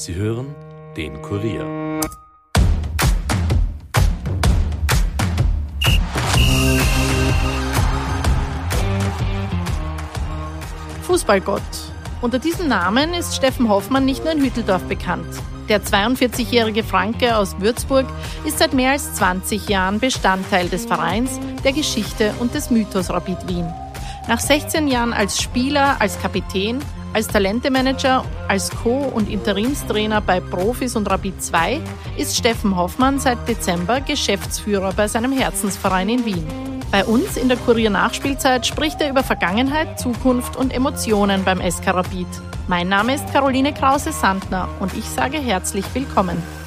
Sie 0.00 0.14
hören 0.14 0.54
den 0.96 1.20
Kurier. 1.20 2.00
Fußballgott. 11.02 11.60
Unter 12.22 12.38
diesem 12.38 12.68
Namen 12.68 13.12
ist 13.12 13.36
Steffen 13.36 13.68
Hoffmann 13.68 14.06
nicht 14.06 14.24
nur 14.24 14.32
in 14.32 14.42
Hütteldorf 14.42 14.84
bekannt. 14.84 15.26
Der 15.68 15.82
42-jährige 15.82 16.82
Franke 16.82 17.36
aus 17.36 17.60
Würzburg 17.60 18.06
ist 18.46 18.58
seit 18.58 18.72
mehr 18.72 18.92
als 18.92 19.12
20 19.16 19.68
Jahren 19.68 20.00
Bestandteil 20.00 20.70
des 20.70 20.86
Vereins, 20.86 21.38
der 21.62 21.72
Geschichte 21.72 22.32
und 22.40 22.54
des 22.54 22.70
Mythos 22.70 23.10
Rapid 23.10 23.46
Wien. 23.48 23.70
Nach 24.28 24.40
16 24.40 24.88
Jahren 24.88 25.12
als 25.12 25.42
Spieler, 25.42 26.00
als 26.00 26.18
Kapitän, 26.22 26.80
als 27.12 27.26
Talentemanager, 27.26 28.24
als 28.48 28.70
Co- 28.70 29.10
und 29.12 29.28
Interimstrainer 29.28 30.20
bei 30.20 30.40
Profis 30.40 30.96
und 30.96 31.10
Rapid 31.10 31.42
2 31.42 31.80
ist 32.16 32.36
Steffen 32.36 32.76
Hoffmann 32.76 33.18
seit 33.18 33.48
Dezember 33.48 34.00
Geschäftsführer 34.00 34.92
bei 34.92 35.08
seinem 35.08 35.32
Herzensverein 35.32 36.08
in 36.08 36.24
Wien. 36.24 36.46
Bei 36.90 37.04
uns 37.04 37.36
in 37.36 37.48
der 37.48 37.56
Kurier-Nachspielzeit 37.56 38.66
spricht 38.66 39.00
er 39.00 39.10
über 39.10 39.22
Vergangenheit, 39.22 40.00
Zukunft 40.00 40.56
und 40.56 40.72
Emotionen 40.72 41.44
beim 41.44 41.60
SK 41.60 41.88
Rapid. 41.88 42.26
Mein 42.66 42.88
Name 42.88 43.14
ist 43.14 43.32
Caroline 43.32 43.72
Krause-Sandner 43.72 44.68
und 44.80 44.96
ich 44.96 45.04
sage 45.04 45.38
herzlich 45.38 45.84
willkommen. 45.94 46.59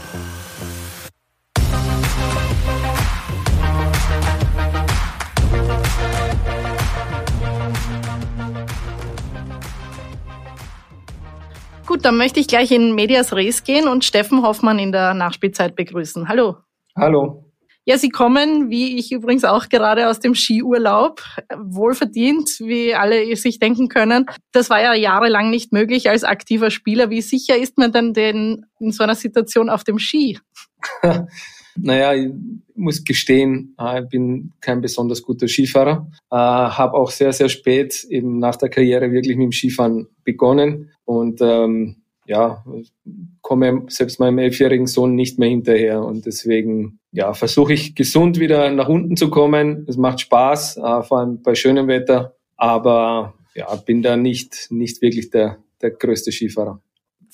Gut, 12.03 12.09
dann 12.09 12.17
möchte 12.17 12.41
ich 12.41 12.47
gleich 12.47 12.69
in 12.71 12.95
Medias 12.95 13.31
Res 13.33 13.63
gehen 13.63 13.87
und 13.87 14.03
Steffen 14.03 14.43
Hoffmann 14.43 14.77
in 14.77 14.91
der 14.91 15.13
Nachspielzeit 15.13 15.73
begrüßen. 15.77 16.27
Hallo. 16.27 16.57
Hallo. 16.97 17.45
Ja, 17.85 17.97
Sie 17.97 18.09
kommen, 18.09 18.69
wie 18.69 18.97
ich 18.97 19.13
übrigens 19.13 19.45
auch 19.45 19.69
gerade 19.69 20.09
aus 20.09 20.19
dem 20.19 20.35
Skiurlaub, 20.35 21.21
wohlverdient, 21.55 22.59
wie 22.59 22.93
alle 22.93 23.33
sich 23.37 23.57
denken 23.57 23.87
können. 23.87 24.25
Das 24.51 24.69
war 24.69 24.81
ja 24.81 24.93
jahrelang 24.93 25.49
nicht 25.49 25.71
möglich 25.71 26.09
als 26.09 26.25
aktiver 26.25 26.71
Spieler. 26.71 27.09
Wie 27.09 27.21
sicher 27.21 27.55
ist 27.55 27.77
man 27.77 27.93
denn 27.93 28.13
denn 28.13 28.65
in 28.81 28.91
so 28.91 29.05
einer 29.05 29.15
Situation 29.15 29.69
auf 29.69 29.85
dem 29.85 29.97
Ski? 29.97 30.39
naja, 31.77 32.13
ich 32.15 32.33
muss 32.75 33.05
gestehen, 33.05 33.77
äh, 33.79 34.01
ich 34.03 34.09
bin 34.09 34.51
kein 34.59 34.81
besonders 34.81 35.21
guter 35.21 35.47
Skifahrer. 35.47 36.11
Äh, 36.29 36.35
Habe 36.35 36.97
auch 36.97 37.11
sehr, 37.11 37.31
sehr 37.31 37.47
spät 37.47 38.03
eben 38.09 38.39
nach 38.39 38.57
der 38.57 38.67
Karriere 38.67 39.09
wirklich 39.13 39.37
mit 39.37 39.45
dem 39.45 39.51
Skifahren 39.53 40.09
begonnen 40.25 40.92
und 41.05 41.41
ähm, 41.41 42.03
ja, 42.25 42.63
komme 43.41 43.83
selbst 43.87 44.19
meinem 44.19 44.37
elfjährigen 44.37 44.87
Sohn 44.87 45.15
nicht 45.15 45.39
mehr 45.39 45.49
hinterher 45.49 46.01
und 46.03 46.25
deswegen 46.25 46.99
ja, 47.11 47.33
versuche 47.33 47.73
ich 47.73 47.95
gesund 47.95 48.39
wieder 48.39 48.71
nach 48.71 48.87
unten 48.87 49.17
zu 49.17 49.29
kommen. 49.29 49.85
Es 49.87 49.97
macht 49.97 50.21
Spaß, 50.21 50.77
äh, 50.77 51.03
vor 51.03 51.19
allem 51.19 51.41
bei 51.41 51.53
schönem 51.55 51.87
Wetter, 51.87 52.35
aber 52.55 53.33
ja, 53.55 53.75
bin 53.75 54.01
da 54.01 54.15
nicht, 54.15 54.67
nicht 54.69 55.01
wirklich 55.01 55.29
der, 55.29 55.57
der 55.81 55.91
größte 55.91 56.31
Skifahrer. 56.31 56.81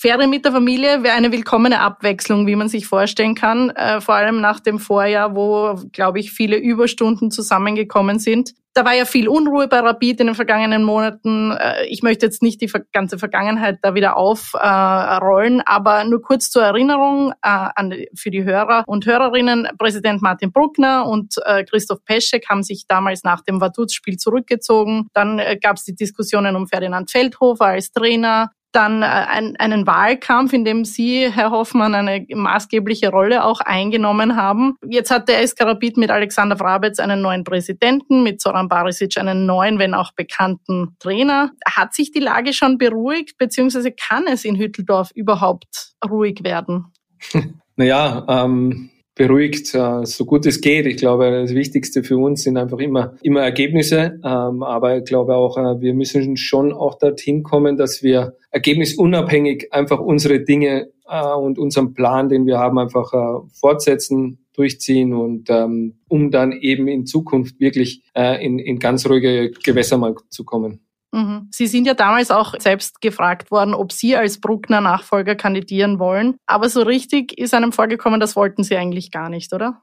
Ferien 0.02 0.30
mit 0.30 0.46
der 0.46 0.54
Familie 0.54 1.04
wäre 1.04 1.18
eine 1.18 1.34
willkommene 1.34 1.82
Abwechslung, 1.82 2.48
wie 2.48 2.56
man 2.56 2.70
sich 2.70 2.88
vorstellen 2.88 3.36
kann. 3.36 3.70
Äh, 3.72 4.00
vor 4.00 4.16
allem 4.16 4.40
nach 4.40 4.62
dem 4.62 4.80
Vorjahr, 4.80 5.36
wo, 5.36 5.78
glaube 5.92 6.20
ich, 6.20 6.32
viele 6.32 6.56
Überstunden 6.56 7.32
zusammengekommen 7.32 8.18
sind. 8.18 8.54
Da 8.74 8.86
war 8.86 8.94
ja 8.94 9.04
viel 9.04 9.28
Unruhe 9.28 9.68
bei 9.68 9.80
Rapid 9.80 10.22
in 10.22 10.28
den 10.28 10.36
vergangenen 10.36 10.86
Monaten. 10.86 11.52
Äh, 11.52 11.86
ich 11.88 12.02
möchte 12.02 12.26
jetzt 12.26 12.42
nicht 12.42 12.62
die 12.62 12.72
ganze 12.94 13.20
Vergangenheit 13.20 13.80
da 13.82 13.94
wieder 13.94 14.16
aufrollen, 14.16 15.62
aber 15.66 16.06
nur 16.06 16.22
kurz 16.22 16.50
zur 16.50 16.64
Erinnerung 16.64 17.32
äh, 17.32 17.50
an, 17.76 17.94
für 18.16 18.32
die 18.32 18.46
Hörer 18.46 18.86
und 18.88 19.06
Hörerinnen. 19.06 19.68
Präsident 19.78 20.22
Martin 20.22 20.54
Bruckner 20.54 21.08
und 21.08 21.36
äh, 21.44 21.66
Christoph 21.66 22.06
Peschek 22.06 22.48
haben 22.48 22.64
sich 22.64 22.86
damals 22.88 23.26
nach 23.26 23.42
dem 23.42 23.60
Vaduz-Spiel 23.60 24.16
zurückgezogen. 24.16 25.10
Dann 25.14 25.40
äh, 25.40 25.58
gab 25.62 25.76
es 25.76 25.84
die 25.84 25.96
Diskussionen 25.96 26.56
um 26.56 26.68
Ferdinand 26.70 27.12
Feldhofer 27.12 27.66
als 27.66 27.92
Trainer 27.92 28.52
dann 28.72 29.02
äh, 29.02 29.06
ein, 29.06 29.56
einen 29.58 29.88
Wahlkampf, 29.88 30.54
in 30.54 30.66
dem 30.66 30.86
Sie, 30.86 31.30
Herr 31.32 31.52
Hoffmann, 31.52 31.96
eine 31.96 32.26
maßgebliche 32.30 33.10
Rolle 33.10 33.44
auch 33.44 33.62
eingenommen 33.62 34.36
haben. 34.36 34.76
Jetzt 34.88 35.12
hat 35.12 35.30
der 35.30 35.46
SK 35.46 35.62
Rapid 35.62 35.98
mit 35.98 36.12
Alexander 36.12 36.58
Vrabetz 36.58 37.00
einen 37.00 37.22
neuen 37.22 37.44
Präsidenten, 37.44 38.24
mit 38.24 38.42
Zoran 38.42 38.70
Barisic 38.70 39.18
einen 39.18 39.46
neuen, 39.46 39.80
wenn 39.80 39.94
auch 39.94 40.12
bekannten 40.14 40.96
Trainer. 41.00 41.52
Hat 41.68 41.94
sich 41.94 42.12
die 42.12 42.20
Lage 42.20 42.54
schon 42.54 42.78
beruhigt, 42.78 43.38
beziehungsweise 43.38 43.92
kann 43.92 44.26
es 44.28 44.46
in 44.46 44.56
Hütteldorf 44.56 45.12
überhaupt 45.14 45.94
ruhig 46.08 46.44
werden? 46.44 46.86
Naja, 47.80 48.26
ähm, 48.28 48.90
beruhigt, 49.20 49.76
äh, 49.76 50.06
so 50.06 50.24
gut 50.24 50.46
es 50.46 50.62
geht. 50.62 50.86
Ich 50.86 50.96
glaube, 50.96 51.30
das 51.30 51.54
Wichtigste 51.54 52.04
für 52.04 52.18
uns 52.18 52.44
sind 52.44 52.56
einfach 52.56 52.80
immer, 52.80 53.16
immer 53.22 53.42
Ergebnisse. 53.42 54.18
Ähm, 54.24 54.64
aber 54.64 54.98
ich 54.98 55.04
glaube 55.04 55.36
auch, 55.36 55.58
äh, 55.58 55.82
wir 55.82 55.94
müssen 55.94 56.38
schon 56.38 56.72
auch 56.72 56.98
dorthin 56.98 57.44
kommen, 57.44 57.76
dass 57.76 58.02
wir 58.02 58.38
ergebnisunabhängig 58.52 59.74
einfach 59.74 60.00
unsere 60.00 60.40
Dinge 60.40 60.88
äh, 61.06 61.34
und 61.34 61.60
unseren 61.60 61.94
Plan, 61.94 62.30
den 62.30 62.46
wir 62.46 62.60
haben, 62.60 62.80
einfach 62.80 63.12
fortsetzen, 63.60 64.46
durchziehen 64.56 65.14
und 65.14 65.50
ähm, 65.50 65.96
um 66.08 66.32
dann 66.32 66.54
eben 66.54 66.88
in 66.88 67.06
Zukunft 67.06 67.60
wirklich 67.60 68.04
in, 68.16 68.60
in 68.60 68.80
ganz 68.80 69.06
ruhige 69.08 69.52
Gewässer 69.52 69.98
mal 69.98 70.16
zu 70.30 70.44
kommen. 70.44 70.82
Mhm. 71.12 71.48
Sie 71.52 71.68
sind 71.68 71.86
ja 71.86 71.94
damals 71.94 72.32
auch 72.32 72.54
selbst 72.60 73.02
gefragt 73.02 73.52
worden, 73.52 73.74
ob 73.74 73.92
Sie 73.92 74.16
als 74.16 74.40
Bruckner 74.40 74.82
Nachfolger 74.82 75.36
kandidieren 75.36 76.00
wollen. 76.00 76.36
Aber 76.46 76.70
so 76.70 76.82
richtig 76.82 77.38
ist 77.38 77.54
einem 77.54 77.72
vorgekommen, 77.72 78.20
das 78.20 78.36
wollten 78.36 78.64
Sie 78.64 78.76
eigentlich 78.76 79.12
gar 79.12 79.30
nicht, 79.30 79.54
oder? 79.54 79.82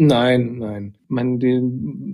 Nein, 0.00 0.58
nein. 0.58 0.94
Ich 1.02 1.10
meine, 1.10 1.38
die, 1.38 1.60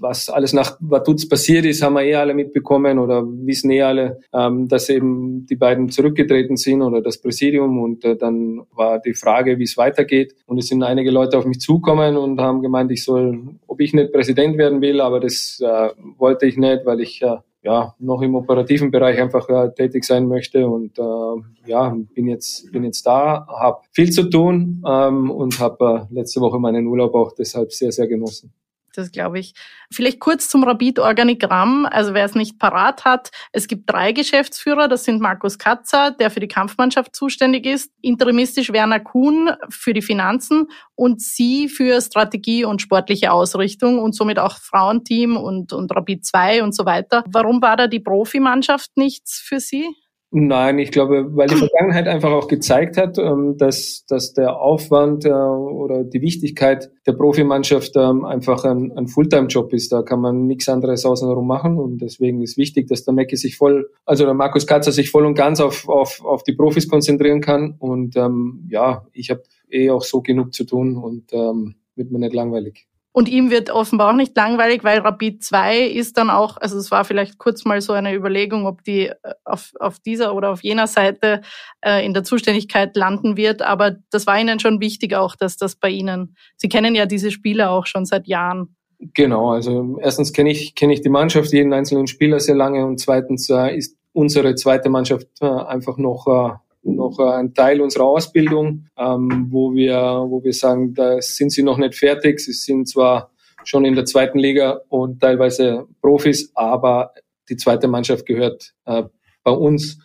was 0.01 0.31
alles 0.31 0.55
nach 0.55 0.79
Vaduz 0.81 1.29
passiert 1.29 1.67
ist, 1.67 1.83
haben 1.83 1.93
wir 1.93 2.03
eh 2.03 2.15
alle 2.15 2.33
mitbekommen 2.33 2.99
oder 2.99 3.23
wissen 3.27 3.71
eh 3.71 3.83
alle, 3.83 4.21
ähm, 4.33 4.69
dass 4.69 4.89
eben 4.89 5.45
die 5.45 5.57
beiden 5.57 5.91
zurückgetreten 5.91 6.57
sind 6.57 6.81
oder 6.81 7.03
das 7.03 7.21
Präsidium 7.21 7.83
und 7.83 8.03
äh, 8.07 8.17
dann 8.17 8.63
war 8.73 9.01
die 9.01 9.13
Frage, 9.13 9.59
wie 9.59 9.65
es 9.65 9.77
weitergeht. 9.77 10.35
Und 10.47 10.57
es 10.57 10.69
sind 10.69 10.83
einige 10.83 11.11
Leute 11.11 11.37
auf 11.37 11.45
mich 11.45 11.61
zukommen 11.61 12.17
und 12.17 12.41
haben 12.41 12.63
gemeint, 12.63 12.91
ich 12.91 13.05
soll, 13.05 13.57
ob 13.67 13.79
ich 13.83 13.93
nicht 13.93 14.15
Präsident 14.15 14.57
werden 14.57 14.81
will, 14.81 15.03
aber 15.03 15.21
das 15.21 15.61
äh, 15.61 15.91
wollte 16.17 16.47
ich 16.47 16.57
nicht, 16.57 16.87
weil 16.87 17.01
ich 17.01 17.21
äh, 17.21 17.37
ja, 17.65 17.95
noch 17.99 18.21
im 18.21 18.35
operativen 18.35 18.91
Bereich 18.91 19.21
einfach 19.21 19.49
äh, 19.49 19.73
tätig 19.75 20.05
sein 20.05 20.29
möchte 20.29 20.69
und 20.69 20.99
äh, 20.99 21.71
ja, 21.71 21.97
bin 22.15 22.29
jetzt 22.29 22.71
bin 22.71 22.85
jetzt 22.85 23.07
da, 23.07 23.47
habe 23.49 23.81
viel 23.93 24.11
zu 24.11 24.29
tun 24.29 24.85
ähm, 24.87 25.31
und 25.31 25.59
habe 25.59 26.09
äh, 26.11 26.15
letzte 26.15 26.41
Woche 26.41 26.59
meinen 26.59 26.87
Urlaub 26.87 27.15
auch 27.15 27.33
deshalb 27.33 27.73
sehr 27.73 27.91
sehr 27.91 28.07
genossen 28.07 28.53
das 28.97 29.13
glaube 29.13 29.39
ich. 29.39 29.55
Vielleicht 29.93 30.21
kurz 30.21 30.49
zum 30.49 30.65
Rapid-Organigramm, 30.65 31.87
also 31.87 32.15
wer 32.15 32.25
es 32.25 32.35
nicht 32.35 32.59
parat 32.59 33.05
hat. 33.05 33.31
Es 33.53 33.69
gibt 33.69 33.91
drei 33.91 34.13
Geschäftsführer, 34.13 34.89
das 34.89 35.05
sind 35.05 35.21
Markus 35.21 35.59
Katzer, 35.59 36.11
der 36.13 36.31
für 36.31 36.41
die 36.41 36.49
Kampfmannschaft 36.49 37.15
zuständig 37.15 37.67
ist, 37.67 37.91
interimistisch 38.01 38.73
Werner 38.73 39.01
Kuhn 39.01 39.51
für 39.69 39.93
die 39.93 40.03
Finanzen 40.03 40.69
und 40.95 41.21
Sie 41.21 41.69
für 41.69 42.01
Strategie 42.01 42.65
und 42.65 42.83
sportliche 42.83 43.33
Ausrichtung 43.33 43.99
und 43.99 44.15
somit 44.15 44.39
auch 44.39 44.59
Frauenteam 44.59 45.37
und, 45.37 45.73
und 45.73 45.95
Rapid 45.95 46.25
2 46.25 46.63
und 46.63 46.75
so 46.75 46.85
weiter. 46.85 47.25
Warum 47.27 47.61
war 47.63 47.77
da 47.77 47.87
die 47.87 48.01
Profimannschaft 48.01 48.97
nichts 48.97 49.43
für 49.45 49.61
Sie? 49.61 49.89
Nein, 50.37 50.81
ich 50.81 50.91
glaube, 50.91 51.37
weil 51.37 51.47
die 51.47 51.55
Vergangenheit 51.55 52.09
einfach 52.09 52.33
auch 52.33 52.49
gezeigt 52.49 52.97
hat, 52.97 53.19
ähm, 53.19 53.57
dass, 53.57 54.05
dass 54.09 54.33
der 54.33 54.61
Aufwand 54.61 55.25
äh, 55.25 55.29
oder 55.29 56.03
die 56.03 56.23
Wichtigkeit 56.23 56.91
der 57.07 57.13
Profimannschaft 57.13 57.93
ähm, 57.95 58.25
einfach 58.25 58.65
ein, 58.65 58.91
ein 58.97 59.07
Fulltime-Job 59.07 59.73
ist. 59.73 59.93
Da 59.93 60.03
kann 60.03 60.21
man 60.21 60.49
nichts 60.49 60.69
anderes 60.69 61.05
außenrum 61.05 61.47
machen 61.47 61.79
und 61.79 61.99
deswegen 61.99 62.43
ist 62.43 62.59
wichtig, 62.59 62.89
dass 62.89 63.05
der 63.05 63.15
Mecki 63.15 63.37
sich 63.37 63.57
voll, 63.57 63.89
also 64.05 64.25
der 64.25 64.35
Markus 64.35 64.67
Katzer 64.67 64.91
sich 64.91 65.09
voll 65.09 65.25
und 65.25 65.35
ganz 65.37 65.61
auf, 65.61 65.89
auf, 65.89 66.21
auf 66.25 66.43
die 66.43 66.55
Profis 66.55 66.89
konzentrieren 66.89 67.41
kann 67.41 67.77
und 67.79 68.17
ähm, 68.17 68.67
ja, 68.69 69.07
ich 69.13 69.31
habe 69.31 69.45
eh 69.71 69.91
auch 69.91 70.03
so 70.03 70.21
genug 70.21 70.53
zu 70.53 70.65
tun 70.65 70.97
und 70.97 71.33
ähm, 71.33 71.77
wird 71.95 72.11
mir 72.11 72.19
nicht 72.19 72.35
langweilig. 72.35 72.89
Und 73.17 73.29
ihm 73.29 73.53
wird 73.53 73.71
offenbar 73.71 74.11
auch 74.11 74.17
nicht 74.17 74.37
langweilig, 74.37 74.83
weil 74.83 74.99
Rapid 74.99 75.45
2 75.45 75.83
ist 75.83 76.19
dann 76.19 76.31
auch, 76.31 76.57
also 76.57 76.77
es 76.77 76.91
war 76.91 77.05
vielleicht 77.05 77.39
kurz 77.39 77.65
mal 77.65 77.81
so 77.81 77.93
eine 77.93 78.13
Überlegung, 78.13 78.67
ob 78.67 78.83
die 78.83 79.07
äh, 79.07 79.15
auf, 79.45 79.73
auf 79.79 80.01
dieser 80.01 80.35
oder 80.35 80.51
auf 80.51 80.65
jener 80.65 80.89
Seite 80.89 81.43
äh, 81.81 82.05
in 82.05 82.13
der 82.13 82.25
Zuständigkeit 82.25 82.97
landen 82.97 83.37
wird. 83.37 83.63
Aber 83.63 83.95
das 84.11 84.27
war 84.27 84.41
Ihnen 84.41 84.59
schon 84.59 84.81
wichtig 84.81 85.15
auch, 85.15 85.37
dass 85.37 85.57
das 85.57 85.77
bei 85.77 85.91
Ihnen, 85.91 86.35
Sie 86.57 86.69
kennen 86.69 86.97
ja 86.97 87.07
diese 87.07 87.31
Spieler 87.31 87.71
auch 87.71 87.87
schon 87.87 88.05
seit 88.05 88.27
Jahren. 88.27 88.75
Genau, 88.99 89.53
also 89.53 89.97
erstens 90.03 90.33
kenne 90.33 90.51
ich, 90.51 90.75
kenne 90.75 90.93
ich 90.93 91.01
die 91.01 91.09
Mannschaft, 91.09 91.53
jeden 91.53 91.73
einzelnen 91.73 92.09
Spieler 92.09 92.41
sehr 92.41 92.57
lange 92.57 92.85
und 92.85 92.99
zweitens 92.99 93.49
äh, 93.49 93.77
ist 93.77 93.97
unsere 94.13 94.57
zweite 94.57 94.89
Mannschaft 94.89 95.29
äh, 95.41 95.47
einfach 95.47 95.99
noch 95.99 96.27
äh, 96.27 96.64
noch 96.85 97.19
ein 97.19 97.55
Teil 97.55 97.81
unserer 97.81 98.05
Ausbildung, 98.05 98.87
ähm, 98.97 99.49
wo 99.51 99.75
wir, 99.75 99.97
wo 100.29 100.43
wir 100.43 100.53
sagen, 100.53 100.95
da 100.95 101.21
sind 101.21 101.51
sie 101.51 101.63
noch 101.63 101.79
nicht 101.79 101.95
fertig. 101.95 102.41
Sie 102.41 102.53
sind 102.53 102.89
zwar 102.89 103.31
schon 103.65 103.85
in 103.85 103.95
der 103.95 104.05
zweiten 104.05 104.39
Liga 104.39 104.81
und 104.89 105.21
teilweise 105.21 105.87
Profis, 106.01 106.53
aber 106.55 107.13
die 107.49 107.57
zweite 107.57 107.89
Mannschaft 107.89 108.27
gehört 108.27 108.75
äh, 108.85 109.05
bei 109.43 109.53
uns. 109.53 109.99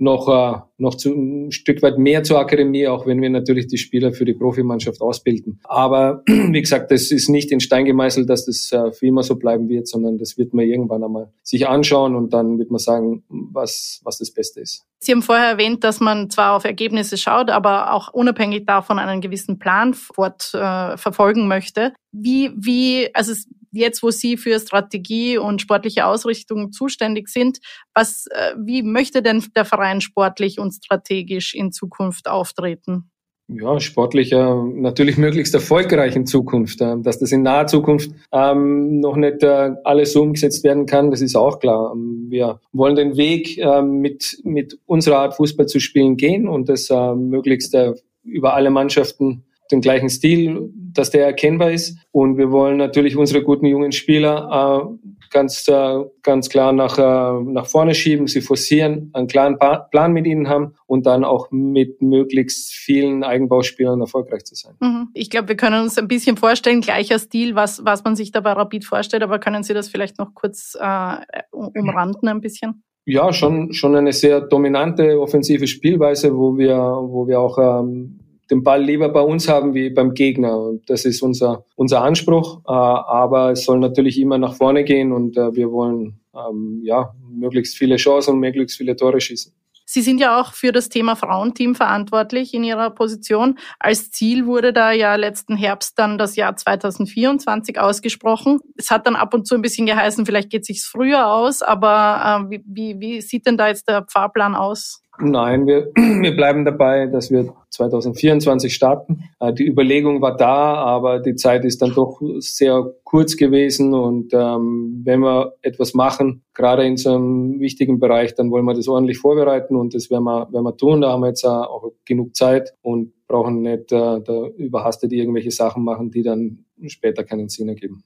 Noch, 0.00 0.28
äh, 0.28 0.60
noch 0.78 0.94
zu, 0.94 1.12
ein 1.12 1.52
Stück 1.52 1.82
weit 1.82 1.98
mehr 1.98 2.22
zur 2.22 2.38
Akademie, 2.38 2.88
auch 2.88 3.06
wenn 3.06 3.20
wir 3.20 3.30
natürlich 3.30 3.66
die 3.66 3.78
Spieler 3.78 4.12
für 4.12 4.24
die 4.24 4.32
Profimannschaft 4.32 5.00
ausbilden. 5.00 5.60
Aber 5.64 6.22
wie 6.26 6.60
gesagt, 6.60 6.90
das 6.90 7.10
ist 7.10 7.28
nicht 7.28 7.52
in 7.52 7.60
Stein 7.60 7.84
gemeißelt, 7.84 8.28
dass 8.28 8.46
das 8.46 8.72
äh, 8.72 8.92
für 8.92 9.06
immer 9.06 9.22
so 9.22 9.36
bleiben 9.36 9.68
wird, 9.68 9.88
sondern 9.88 10.18
das 10.18 10.38
wird 10.38 10.54
man 10.54 10.64
irgendwann 10.64 11.04
einmal 11.04 11.32
sich 11.42 11.68
anschauen 11.68 12.14
und 12.16 12.32
dann 12.32 12.58
wird 12.58 12.70
man 12.70 12.78
sagen, 12.78 13.24
was, 13.28 14.00
was 14.04 14.18
das 14.18 14.32
Beste 14.32 14.60
ist. 14.60 14.84
Sie 14.98 15.12
haben 15.12 15.22
vorher 15.22 15.48
erwähnt, 15.48 15.84
dass 15.84 16.00
man 16.00 16.30
zwar 16.30 16.54
auf 16.54 16.64
Ergebnisse 16.64 17.16
schaut, 17.16 17.50
aber 17.50 17.92
auch 17.92 18.12
unabhängig 18.12 18.66
davon 18.66 18.98
einen 18.98 19.20
gewissen 19.20 19.58
Plan 19.58 19.94
fort 19.94 20.52
äh, 20.54 20.96
verfolgen 20.96 21.48
möchte. 21.48 21.92
Wie, 22.12 22.50
wie, 22.56 23.08
also 23.14 23.32
jetzt, 23.70 24.02
wo 24.02 24.10
Sie 24.10 24.36
für 24.36 24.58
Strategie 24.58 25.38
und 25.38 25.60
sportliche 25.60 26.06
Ausrichtung 26.06 26.72
zuständig 26.72 27.28
sind, 27.28 27.58
was, 27.94 28.26
äh, 28.26 28.54
wie 28.58 28.82
möchte 28.82 29.22
denn 29.22 29.44
der 29.54 29.64
Verein 29.64 30.00
sportlich 30.00 30.58
und 30.58 30.72
strategisch 30.72 31.54
in 31.54 31.72
Zukunft 31.72 32.28
auftreten? 32.28 33.10
ja, 33.52 33.80
sportlicher, 33.80 34.64
natürlich 34.74 35.16
möglichst 35.16 35.54
erfolgreich 35.54 36.14
in 36.14 36.26
Zukunft. 36.26 36.80
Äh, 36.80 36.96
dass 37.00 37.18
das 37.18 37.32
in 37.32 37.42
naher 37.42 37.66
Zukunft 37.66 38.10
ähm, 38.32 39.00
noch 39.00 39.16
nicht 39.16 39.42
äh, 39.42 39.72
alles 39.84 40.12
so 40.12 40.22
umgesetzt 40.22 40.62
werden 40.64 40.86
kann, 40.86 41.10
das 41.10 41.20
ist 41.20 41.36
auch 41.36 41.58
klar. 41.58 41.92
Ähm, 41.94 42.26
wir 42.28 42.60
wollen 42.72 42.96
den 42.96 43.16
Weg 43.16 43.58
äh, 43.58 43.82
mit, 43.82 44.38
mit 44.44 44.78
unserer 44.86 45.18
Art 45.18 45.34
Fußball 45.34 45.66
zu 45.66 45.80
spielen 45.80 46.16
gehen 46.16 46.48
und 46.48 46.68
das 46.68 46.90
äh, 46.90 47.14
möglichst 47.14 47.74
äh, 47.74 47.94
über 48.22 48.54
alle 48.54 48.70
Mannschaften 48.70 49.44
den 49.70 49.80
gleichen 49.80 50.08
Stil, 50.08 50.70
dass 50.92 51.10
der 51.10 51.24
erkennbar 51.24 51.72
ist. 51.72 51.98
Und 52.10 52.36
wir 52.36 52.50
wollen 52.50 52.76
natürlich 52.76 53.16
unsere 53.16 53.42
guten 53.42 53.66
jungen 53.66 53.92
Spieler 53.92 54.90
äh, 55.00 55.08
ganz, 55.30 55.66
äh, 55.68 56.04
ganz 56.22 56.48
klar 56.48 56.72
nach, 56.72 56.98
äh, 56.98 57.42
nach 57.44 57.66
vorne 57.66 57.94
schieben, 57.94 58.26
sie 58.26 58.40
forcieren, 58.40 59.10
einen 59.12 59.28
klaren 59.28 59.58
pa 59.58 59.78
Plan 59.90 60.12
mit 60.12 60.26
ihnen 60.26 60.48
haben 60.48 60.74
und 60.86 61.06
dann 61.06 61.24
auch 61.24 61.50
mit 61.50 62.02
möglichst 62.02 62.72
vielen 62.72 63.22
Eigenbauspielern 63.22 64.00
erfolgreich 64.00 64.44
zu 64.44 64.54
sein. 64.54 64.74
Mhm. 64.80 65.08
Ich 65.14 65.30
glaube, 65.30 65.48
wir 65.48 65.56
können 65.56 65.82
uns 65.82 65.96
ein 65.98 66.08
bisschen 66.08 66.36
vorstellen, 66.36 66.80
gleicher 66.80 67.18
Stil, 67.18 67.54
was, 67.54 67.84
was 67.84 68.04
man 68.04 68.16
sich 68.16 68.32
da 68.32 68.40
bei 68.40 68.52
Rapid 68.52 68.84
vorstellt, 68.84 69.22
aber 69.22 69.38
können 69.38 69.62
Sie 69.62 69.74
das 69.74 69.88
vielleicht 69.88 70.18
noch 70.18 70.34
kurz 70.34 70.76
äh, 70.80 71.16
umranden 71.52 72.28
ein 72.28 72.40
bisschen? 72.40 72.82
Ja, 73.06 73.32
schon, 73.32 73.72
schon 73.72 73.96
eine 73.96 74.12
sehr 74.12 74.40
dominante 74.40 75.20
offensive 75.20 75.66
Spielweise, 75.66 76.36
wo 76.36 76.56
wir, 76.58 76.76
wo 76.76 77.26
wir 77.26 77.40
auch 77.40 77.58
ähm, 77.58 78.19
den 78.50 78.62
Ball 78.62 78.82
lieber 78.82 79.08
bei 79.08 79.20
uns 79.20 79.48
haben 79.48 79.74
wie 79.74 79.90
beim 79.90 80.14
Gegner. 80.14 80.72
Das 80.86 81.04
ist 81.04 81.22
unser, 81.22 81.64
unser 81.76 82.02
Anspruch. 82.02 82.60
Äh, 82.66 82.72
aber 82.72 83.52
es 83.52 83.64
soll 83.64 83.78
natürlich 83.78 84.18
immer 84.18 84.38
nach 84.38 84.54
vorne 84.54 84.84
gehen 84.84 85.12
und 85.12 85.36
äh, 85.36 85.54
wir 85.54 85.70
wollen 85.70 86.20
ähm, 86.34 86.80
ja, 86.84 87.14
möglichst 87.28 87.76
viele 87.76 87.96
Chancen 87.96 88.34
und 88.34 88.40
möglichst 88.40 88.76
viele 88.76 88.96
Tore 88.96 89.20
schießen. 89.20 89.52
Sie 89.92 90.02
sind 90.02 90.20
ja 90.20 90.40
auch 90.40 90.54
für 90.54 90.70
das 90.70 90.88
Thema 90.88 91.16
Frauenteam 91.16 91.74
verantwortlich 91.74 92.54
in 92.54 92.62
Ihrer 92.62 92.90
Position. 92.90 93.58
Als 93.80 94.12
Ziel 94.12 94.46
wurde 94.46 94.72
da 94.72 94.92
ja 94.92 95.16
letzten 95.16 95.56
Herbst 95.56 95.98
dann 95.98 96.16
das 96.16 96.36
Jahr 96.36 96.54
2024 96.54 97.80
ausgesprochen. 97.80 98.60
Es 98.76 98.92
hat 98.92 99.08
dann 99.08 99.16
ab 99.16 99.34
und 99.34 99.48
zu 99.48 99.56
ein 99.56 99.62
bisschen 99.62 99.86
geheißen, 99.86 100.26
vielleicht 100.26 100.48
geht 100.48 100.60
es 100.60 100.68
sich 100.68 100.84
früher 100.84 101.26
aus, 101.26 101.60
aber 101.60 102.46
äh, 102.46 102.50
wie, 102.50 102.62
wie, 102.66 103.00
wie 103.00 103.20
sieht 103.20 103.46
denn 103.46 103.56
da 103.56 103.66
jetzt 103.66 103.88
der 103.88 104.06
Fahrplan 104.08 104.54
aus? 104.54 105.02
Nein, 105.22 105.66
wir, 105.66 105.90
wir 105.94 106.34
bleiben 106.34 106.64
dabei, 106.64 107.06
dass 107.06 107.30
wir 107.30 107.52
2024 107.70 108.74
starten. 108.74 109.24
Äh, 109.38 109.52
die 109.52 109.66
Überlegung 109.66 110.20
war 110.22 110.36
da, 110.36 110.74
aber 110.74 111.20
die 111.20 111.34
Zeit 111.34 111.64
ist 111.64 111.82
dann 111.82 111.94
doch 111.94 112.20
sehr 112.38 112.92
kurz 113.04 113.36
gewesen. 113.36 113.94
Und 113.94 114.32
ähm, 114.32 115.02
wenn 115.04 115.20
wir 115.20 115.54
etwas 115.62 115.94
machen, 115.94 116.42
gerade 116.54 116.86
in 116.86 116.96
so 116.96 117.14
einem 117.14 117.60
wichtigen 117.60 118.00
Bereich, 118.00 118.34
dann 118.34 118.50
wollen 118.50 118.64
wir 118.64 118.74
das 118.74 118.88
ordentlich 118.88 119.18
vorbereiten 119.18 119.76
und 119.76 119.94
das 119.94 120.10
werden 120.10 120.24
wir, 120.24 120.52
werden 120.52 120.64
wir 120.64 120.76
tun. 120.76 121.00
Da 121.00 121.10
haben 121.10 121.22
wir 121.22 121.28
jetzt 121.28 121.44
auch 121.44 121.92
genug 122.04 122.34
Zeit 122.34 122.74
und 122.82 123.12
brauchen 123.26 123.62
nicht 123.62 123.92
äh, 123.92 124.20
da 124.20 124.46
überhastet 124.56 125.12
irgendwelche 125.12 125.50
Sachen 125.50 125.84
machen, 125.84 126.10
die 126.10 126.22
dann 126.22 126.64
später 126.86 127.24
keinen 127.24 127.48
Sinn 127.48 127.68
ergeben. 127.68 128.02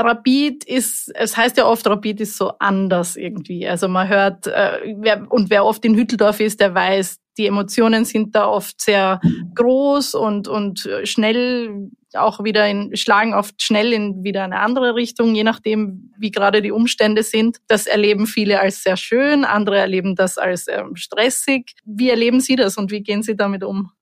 Rapid 0.00 0.64
ist, 0.64 1.10
es 1.14 1.36
heißt 1.36 1.56
ja 1.56 1.66
oft, 1.66 1.86
Rapid 1.86 2.20
ist 2.20 2.36
so 2.36 2.52
anders 2.58 3.16
irgendwie. 3.16 3.66
Also 3.66 3.88
man 3.88 4.08
hört, 4.08 4.46
äh, 4.46 4.94
wer, 4.98 5.30
und 5.30 5.50
wer 5.50 5.64
oft 5.64 5.84
in 5.84 5.96
Hütteldorf 5.96 6.40
ist, 6.40 6.60
der 6.60 6.74
weiß, 6.74 7.18
die 7.36 7.46
Emotionen 7.46 8.04
sind 8.04 8.34
da 8.34 8.48
oft 8.48 8.80
sehr 8.80 9.20
groß 9.54 10.14
und, 10.14 10.48
und 10.48 10.88
schnell 11.04 11.90
auch 12.14 12.42
wieder 12.42 12.68
in, 12.68 12.96
schlagen 12.96 13.34
oft 13.34 13.62
schnell 13.62 13.92
in 13.92 14.24
wieder 14.24 14.44
eine 14.44 14.60
andere 14.60 14.94
Richtung, 14.94 15.34
je 15.34 15.44
nachdem, 15.44 16.12
wie 16.18 16.30
gerade 16.30 16.62
die 16.62 16.72
Umstände 16.72 17.22
sind. 17.22 17.58
Das 17.68 17.86
erleben 17.86 18.26
viele 18.26 18.60
als 18.60 18.82
sehr 18.82 18.96
schön, 18.96 19.44
andere 19.44 19.78
erleben 19.78 20.16
das 20.16 20.38
als 20.38 20.66
ähm, 20.68 20.96
stressig. 20.96 21.74
Wie 21.84 22.10
erleben 22.10 22.40
Sie 22.40 22.56
das 22.56 22.76
und 22.76 22.90
wie 22.90 23.02
gehen 23.02 23.22
Sie 23.22 23.36
damit 23.36 23.62
um? 23.62 23.92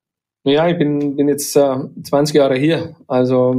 Ja, 0.48 0.68
ich 0.68 0.78
bin, 0.78 1.16
bin 1.16 1.28
jetzt 1.28 1.56
äh, 1.56 1.76
20 2.04 2.36
Jahre 2.36 2.56
hier, 2.56 2.94
also 3.08 3.52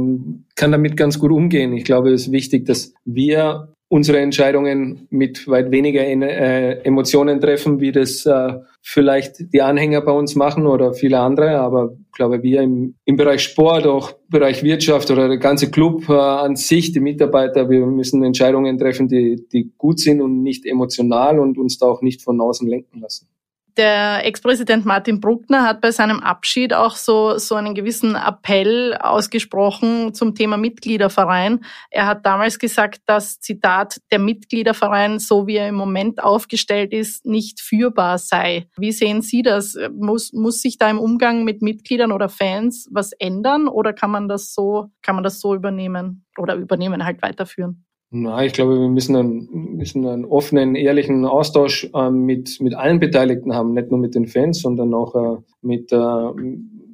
kann 0.56 0.72
damit 0.72 0.96
ganz 0.96 1.18
gut 1.18 1.30
umgehen. 1.30 1.74
Ich 1.74 1.84
glaube, 1.84 2.10
es 2.10 2.22
ist 2.22 2.32
wichtig, 2.32 2.64
dass 2.64 2.94
wir 3.04 3.74
unsere 3.88 4.20
Entscheidungen 4.20 5.06
mit 5.10 5.46
weit 5.48 5.70
weniger 5.70 6.00
äh, 6.00 6.80
Emotionen 6.84 7.42
treffen, 7.42 7.80
wie 7.80 7.92
das 7.92 8.24
äh, 8.24 8.54
vielleicht 8.80 9.52
die 9.52 9.60
Anhänger 9.60 10.00
bei 10.00 10.12
uns 10.12 10.34
machen 10.34 10.66
oder 10.66 10.94
viele 10.94 11.20
andere. 11.20 11.58
Aber 11.58 11.92
ich 11.92 12.12
glaube, 12.12 12.42
wir 12.42 12.62
im, 12.62 12.94
im 13.04 13.16
Bereich 13.16 13.42
Sport, 13.42 13.86
auch 13.86 14.12
Bereich 14.30 14.62
Wirtschaft 14.62 15.10
oder 15.10 15.28
der 15.28 15.38
ganze 15.38 15.70
Club 15.70 16.08
äh, 16.08 16.14
an 16.14 16.56
sich, 16.56 16.92
die 16.92 17.00
Mitarbeiter, 17.00 17.68
wir 17.68 17.84
müssen 17.84 18.24
Entscheidungen 18.24 18.78
treffen, 18.78 19.08
die, 19.08 19.46
die 19.52 19.72
gut 19.76 20.00
sind 20.00 20.22
und 20.22 20.42
nicht 20.42 20.64
emotional 20.64 21.38
und 21.38 21.58
uns 21.58 21.76
da 21.76 21.84
auch 21.84 22.00
nicht 22.00 22.22
von 22.22 22.40
außen 22.40 22.66
lenken 22.66 23.00
lassen. 23.00 23.28
Der 23.78 24.26
Ex-Präsident 24.26 24.84
Martin 24.86 25.20
Bruckner 25.20 25.62
hat 25.62 25.80
bei 25.80 25.92
seinem 25.92 26.18
Abschied 26.18 26.74
auch 26.74 26.96
so, 26.96 27.38
so 27.38 27.54
einen 27.54 27.76
gewissen 27.76 28.16
Appell 28.16 28.96
ausgesprochen 28.96 30.14
zum 30.14 30.34
Thema 30.34 30.56
Mitgliederverein. 30.56 31.64
Er 31.88 32.06
hat 32.06 32.26
damals 32.26 32.58
gesagt, 32.58 33.02
dass, 33.06 33.38
Zitat, 33.38 34.00
der 34.10 34.18
Mitgliederverein, 34.18 35.20
so 35.20 35.46
wie 35.46 35.58
er 35.58 35.68
im 35.68 35.76
Moment 35.76 36.20
aufgestellt 36.20 36.92
ist, 36.92 37.24
nicht 37.24 37.60
führbar 37.60 38.18
sei. 38.18 38.66
Wie 38.76 38.90
sehen 38.90 39.22
Sie 39.22 39.42
das? 39.42 39.78
Muss, 39.94 40.32
muss 40.32 40.60
sich 40.60 40.78
da 40.78 40.90
im 40.90 40.98
Umgang 40.98 41.44
mit 41.44 41.62
Mitgliedern 41.62 42.10
oder 42.10 42.28
Fans 42.28 42.88
was 42.90 43.12
ändern 43.12 43.68
oder 43.68 43.92
kann 43.92 44.10
man 44.10 44.26
das 44.26 44.54
so, 44.54 44.90
kann 45.02 45.14
man 45.14 45.22
das 45.22 45.38
so 45.38 45.54
übernehmen 45.54 46.26
oder 46.36 46.56
übernehmen 46.56 47.04
halt 47.04 47.22
weiterführen? 47.22 47.84
Na, 48.10 48.42
ich 48.42 48.54
glaube, 48.54 48.80
wir 48.80 48.88
müssen 48.88 49.16
einen, 49.16 49.76
müssen 49.76 50.06
einen 50.06 50.24
offenen, 50.24 50.76
ehrlichen 50.76 51.26
Austausch 51.26 51.90
äh, 51.94 52.10
mit, 52.10 52.58
mit 52.60 52.74
allen 52.74 53.00
Beteiligten 53.00 53.52
haben, 53.54 53.74
nicht 53.74 53.90
nur 53.90 54.00
mit 54.00 54.14
den 54.14 54.26
Fans, 54.26 54.62
sondern 54.62 54.94
auch 54.94 55.14
äh, 55.14 55.42
mit, 55.60 55.92
äh, 55.92 56.30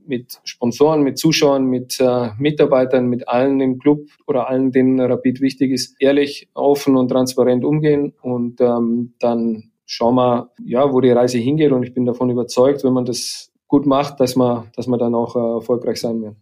mit 0.07 0.41
Sponsoren, 0.43 1.03
mit 1.03 1.17
Zuschauern, 1.17 1.67
mit 1.67 2.01
äh, 2.01 2.31
Mitarbeitern, 2.37 3.07
mit 3.07 3.29
allen 3.29 3.61
im 3.61 3.79
Club 3.79 4.01
oder 4.27 4.49
allen, 4.49 4.73
denen 4.73 4.99
Rapid 5.01 5.41
wichtig 5.41 5.71
ist, 5.71 5.95
ehrlich, 6.01 6.49
offen 6.53 6.97
und 6.97 7.11
transparent 7.11 7.65
umgehen. 7.65 8.15
Und 8.21 8.61
ähm, 8.61 9.15
dann 9.21 9.71
schauen 9.87 10.17
wir, 10.17 10.51
ja, 10.65 10.93
wo 10.93 11.01
die 11.01 11.13
Reise 11.13 11.39
hingeht. 11.39 11.71
Und 11.71 11.85
ich 11.85 11.95
bin 11.95 12.07
davon 12.07 12.29
überzeugt, 12.29 12.83
wenn 12.83 12.93
man 12.93 13.05
das 13.05 13.53
gut 13.69 13.87
macht, 13.87 14.19
dass 14.19 14.35
man, 14.35 14.65
dass 14.75 14.89
man 14.89 14.99
dann 14.99 15.15
auch 15.15 15.37
äh, 15.37 15.57
erfolgreich 15.59 16.01
sein 16.01 16.23
wird 16.23 16.35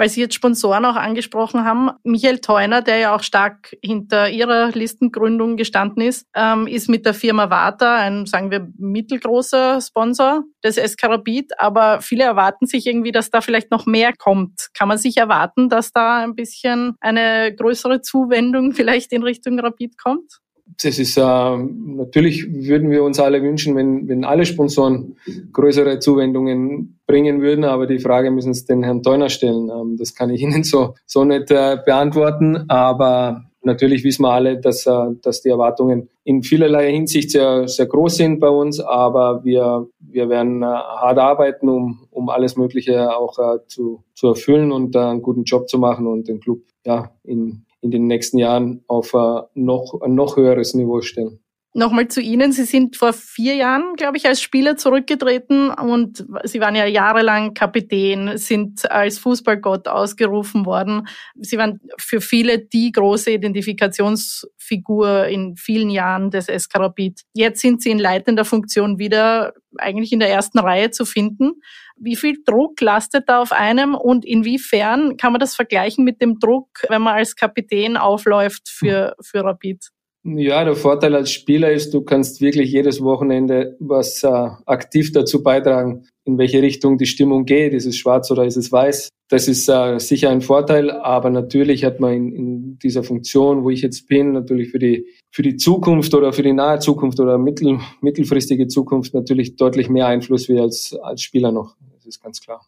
weil 0.00 0.08
Sie 0.08 0.22
jetzt 0.22 0.34
Sponsoren 0.34 0.86
auch 0.86 0.96
angesprochen 0.96 1.64
haben. 1.66 1.90
Michael 2.04 2.38
Theuner, 2.38 2.80
der 2.80 2.96
ja 2.96 3.14
auch 3.14 3.22
stark 3.22 3.76
hinter 3.82 4.30
Ihrer 4.30 4.70
Listengründung 4.70 5.58
gestanden 5.58 6.02
ist, 6.02 6.26
ähm, 6.34 6.66
ist 6.66 6.88
mit 6.88 7.04
der 7.04 7.12
Firma 7.12 7.50
Vata 7.50 7.96
ein, 7.96 8.24
sagen 8.24 8.50
wir, 8.50 8.66
mittelgroßer 8.78 9.78
Sponsor 9.82 10.44
des 10.64 10.78
Eskarabit. 10.78 11.52
Aber 11.58 12.00
viele 12.00 12.24
erwarten 12.24 12.64
sich 12.64 12.86
irgendwie, 12.86 13.12
dass 13.12 13.28
da 13.28 13.42
vielleicht 13.42 13.70
noch 13.70 13.84
mehr 13.84 14.14
kommt. 14.16 14.70
Kann 14.72 14.88
man 14.88 14.96
sich 14.96 15.18
erwarten, 15.18 15.68
dass 15.68 15.92
da 15.92 16.24
ein 16.24 16.34
bisschen 16.34 16.94
eine 17.00 17.54
größere 17.54 18.00
Zuwendung 18.00 18.72
vielleicht 18.72 19.12
in 19.12 19.22
Richtung 19.22 19.60
Rapid 19.60 19.98
kommt? 19.98 20.40
das 20.82 20.98
ist 20.98 21.16
äh, 21.16 21.20
natürlich 21.20 22.46
würden 22.48 22.90
wir 22.90 23.02
uns 23.02 23.18
alle 23.18 23.42
wünschen, 23.42 23.74
wenn, 23.76 24.08
wenn 24.08 24.24
alle 24.24 24.46
Sponsoren 24.46 25.16
größere 25.52 25.98
Zuwendungen 25.98 26.99
bringen 27.10 27.42
würden, 27.42 27.64
aber 27.64 27.88
die 27.88 27.98
Frage 27.98 28.30
müssen 28.30 28.54
Sie 28.54 28.64
den 28.66 28.84
Herrn 28.84 29.02
Teuner 29.02 29.28
stellen. 29.28 29.68
Ähm, 29.68 29.96
das 29.98 30.14
kann 30.14 30.30
ich 30.30 30.42
Ihnen 30.42 30.62
so, 30.62 30.94
so 31.06 31.24
nicht 31.24 31.50
äh, 31.50 31.78
beantworten, 31.84 32.66
aber 32.68 33.42
natürlich 33.62 34.04
wissen 34.04 34.22
wir 34.22 34.30
alle, 34.30 34.60
dass, 34.60 34.86
äh, 34.86 34.92
dass 35.22 35.42
die 35.42 35.48
Erwartungen 35.48 36.08
in 36.22 36.44
vielerlei 36.44 36.92
Hinsicht 36.92 37.32
sehr, 37.32 37.66
sehr 37.66 37.86
groß 37.86 38.14
sind 38.14 38.38
bei 38.38 38.48
uns, 38.48 38.78
aber 38.78 39.44
wir, 39.44 39.88
wir 39.98 40.28
werden 40.28 40.62
äh, 40.62 40.66
hart 40.66 41.18
arbeiten, 41.18 41.68
um, 41.68 42.06
um 42.12 42.28
alles 42.28 42.56
Mögliche 42.56 43.16
auch 43.16 43.36
zu, 43.66 44.04
zu 44.14 44.28
erfüllen 44.28 44.70
und 44.70 44.94
einen 44.94 45.20
guten 45.20 45.42
Job 45.42 45.68
zu 45.68 45.78
machen 45.78 46.06
und 46.06 46.28
den 46.28 46.38
Club 46.38 46.60
ja, 46.86 47.10
in, 47.24 47.64
in 47.80 47.90
den 47.90 48.06
nächsten 48.06 48.38
Jahren 48.38 48.84
auf 48.86 49.14
noch, 49.54 50.00
ein 50.00 50.14
noch 50.14 50.36
höheres 50.36 50.74
Niveau 50.74 51.00
stellen. 51.00 51.40
Nochmal 51.72 52.08
zu 52.08 52.20
Ihnen. 52.20 52.50
Sie 52.50 52.64
sind 52.64 52.96
vor 52.96 53.12
vier 53.12 53.54
Jahren, 53.54 53.94
glaube 53.94 54.16
ich, 54.16 54.26
als 54.26 54.42
Spieler 54.42 54.76
zurückgetreten 54.76 55.70
und 55.70 56.26
Sie 56.42 56.58
waren 56.58 56.74
ja 56.74 56.84
jahrelang 56.84 57.54
Kapitän, 57.54 58.36
sind 58.38 58.90
als 58.90 59.20
Fußballgott 59.20 59.86
ausgerufen 59.86 60.66
worden. 60.66 61.06
Sie 61.36 61.58
waren 61.58 61.78
für 61.96 62.20
viele 62.20 62.58
die 62.58 62.90
große 62.90 63.30
Identifikationsfigur 63.30 65.26
in 65.26 65.54
vielen 65.54 65.90
Jahren 65.90 66.32
des 66.32 66.48
Eskarabit. 66.48 67.20
Jetzt 67.34 67.60
sind 67.60 67.82
Sie 67.82 67.90
in 67.90 68.00
leitender 68.00 68.44
Funktion 68.44 68.98
wieder 68.98 69.52
eigentlich 69.78 70.10
in 70.12 70.18
der 70.18 70.30
ersten 70.30 70.58
Reihe 70.58 70.90
zu 70.90 71.04
finden. 71.04 71.52
Wie 71.96 72.16
viel 72.16 72.42
Druck 72.44 72.80
lastet 72.80 73.28
da 73.28 73.40
auf 73.40 73.52
einem 73.52 73.94
und 73.94 74.24
inwiefern 74.24 75.16
kann 75.16 75.32
man 75.32 75.38
das 75.38 75.54
vergleichen 75.54 76.04
mit 76.04 76.20
dem 76.20 76.40
Druck, 76.40 76.68
wenn 76.88 77.02
man 77.02 77.14
als 77.14 77.36
Kapitän 77.36 77.96
aufläuft 77.96 78.68
für, 78.68 79.14
für 79.20 79.44
Rapid? 79.44 79.90
Ja, 80.22 80.64
der 80.64 80.76
Vorteil 80.76 81.14
als 81.14 81.32
Spieler 81.32 81.72
ist, 81.72 81.94
du 81.94 82.02
kannst 82.02 82.42
wirklich 82.42 82.70
jedes 82.70 83.02
Wochenende 83.02 83.76
was 83.80 84.22
äh, 84.22 84.28
aktiv 84.66 85.12
dazu 85.12 85.42
beitragen, 85.42 86.06
in 86.24 86.36
welche 86.36 86.60
Richtung 86.60 86.98
die 86.98 87.06
Stimmung 87.06 87.46
geht. 87.46 87.72
Ist 87.72 87.86
es 87.86 87.96
schwarz 87.96 88.30
oder 88.30 88.44
ist 88.44 88.56
es 88.56 88.70
weiß? 88.70 89.08
Das 89.30 89.48
ist 89.48 89.66
äh, 89.70 89.98
sicher 89.98 90.28
ein 90.28 90.42
Vorteil, 90.42 90.90
aber 90.90 91.30
natürlich 91.30 91.84
hat 91.84 92.00
man 92.00 92.12
in, 92.12 92.32
in 92.32 92.78
dieser 92.80 93.02
Funktion, 93.02 93.64
wo 93.64 93.70
ich 93.70 93.80
jetzt 93.80 94.08
bin, 94.08 94.32
natürlich 94.32 94.70
für 94.70 94.78
die 94.78 95.06
für 95.30 95.42
die 95.42 95.56
Zukunft 95.56 96.12
oder 96.12 96.34
für 96.34 96.42
die 96.42 96.52
nahe 96.52 96.80
Zukunft 96.80 97.18
oder 97.18 97.38
mittel, 97.38 97.78
mittelfristige 98.02 98.66
Zukunft 98.66 99.14
natürlich 99.14 99.56
deutlich 99.56 99.88
mehr 99.88 100.06
Einfluss 100.06 100.50
wie 100.50 100.60
als 100.60 100.98
als 101.02 101.22
Spieler 101.22 101.50
noch. 101.50 101.76
Das 101.94 102.04
ist 102.04 102.22
ganz 102.22 102.40
klar 102.42 102.60